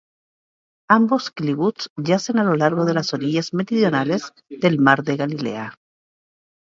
Ambos 0.95 1.25
kibutz 1.35 1.81
yacen 2.07 2.39
a 2.39 2.43
lo 2.43 2.55
largo 2.55 2.85
de 2.85 2.95
las 2.95 3.13
orillas 3.13 3.53
meridionales 3.53 4.33
del 4.49 4.79
mar 4.79 5.03
de 5.03 5.15
Galilea. 5.15 5.75